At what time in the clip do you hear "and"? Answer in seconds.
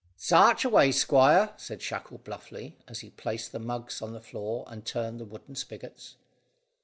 4.65-4.83